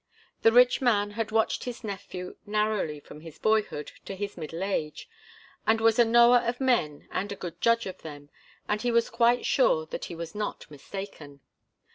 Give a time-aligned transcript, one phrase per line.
[0.41, 5.07] The rich man had watched his nephew narrowly from his boyhood to his middle age,
[5.67, 8.31] and was a knower of men and a good judge of them,
[8.67, 11.41] and he was quite sure that he was not mistaken.